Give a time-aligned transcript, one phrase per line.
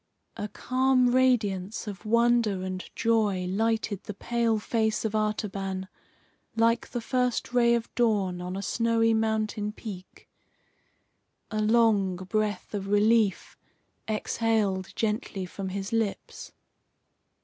[0.35, 5.87] A calm radiance of wonder and joy lighted the pale face of Artaban
[6.55, 10.27] like the first ray of dawn, on a snowy mountain peak.
[11.51, 13.55] A long breath of relief
[14.09, 16.51] exhaled gently from his lips.